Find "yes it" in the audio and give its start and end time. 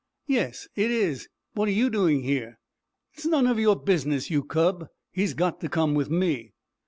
0.25-0.89